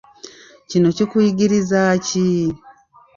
Kino 0.69 0.89
kukuyigirizaaki? 0.97 2.25